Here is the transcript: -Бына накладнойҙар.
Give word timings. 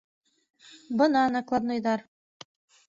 -Бына 1.03 1.23
накладнойҙар. 1.37 2.07